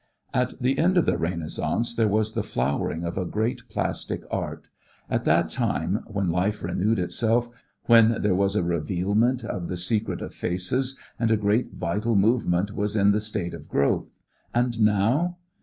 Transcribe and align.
At 0.33 0.59
the 0.59 0.79
end 0.79 0.97
of 0.97 1.05
the 1.05 1.15
Renaissance 1.15 1.93
there 1.93 2.07
was 2.07 2.33
the 2.33 2.41
flowering 2.41 3.03
of 3.03 3.19
a 3.19 3.23
great 3.23 3.69
plastic 3.69 4.23
art; 4.31 4.67
at 5.11 5.25
that 5.25 5.51
time 5.51 6.03
when 6.07 6.31
life 6.31 6.63
renewed 6.63 6.97
itself, 6.97 7.51
when 7.85 8.19
there 8.23 8.33
was 8.33 8.55
a 8.55 8.63
revealment 8.63 9.43
of 9.45 9.67
the 9.67 9.77
secret 9.77 10.23
of 10.23 10.33
faces, 10.33 10.97
and 11.19 11.29
a 11.29 11.37
great 11.37 11.73
vital 11.73 12.15
movement 12.15 12.75
was 12.75 12.95
in 12.95 13.11
the 13.11 13.21
state 13.21 13.53
of 13.53 13.69
growth. 13.69 14.17
And 14.55 14.79
now? 14.81 15.37